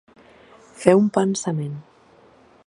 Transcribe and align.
Fer 0.83 0.95
un 1.01 1.11
pensament. 1.19 1.77